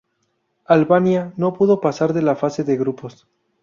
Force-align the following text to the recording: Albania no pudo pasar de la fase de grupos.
Albania 0.65 1.31
no 1.37 1.53
pudo 1.53 1.79
pasar 1.79 2.13
de 2.13 2.23
la 2.23 2.35
fase 2.35 2.63
de 2.63 2.75
grupos. 2.75 3.27